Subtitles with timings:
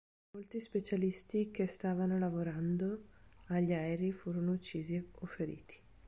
[0.31, 3.03] Molti specialisti, che stavano lavorando
[3.49, 5.77] agli aerei, furono uccisi o feriti.